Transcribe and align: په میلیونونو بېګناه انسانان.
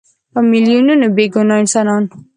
په 0.33 0.39
میلیونونو 0.51 1.05
بېګناه 1.15 1.59
انسانان. 1.61 2.03